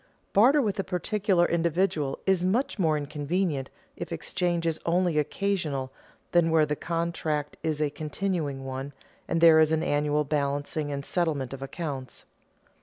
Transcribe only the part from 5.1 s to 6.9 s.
occasional than where the